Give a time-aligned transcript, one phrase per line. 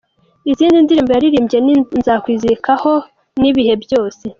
[0.51, 2.91] Izindi ndirimbo yaririmbye ni ‘Nzakwizirikaho’
[3.39, 4.23] na ‘Ibihe byose’.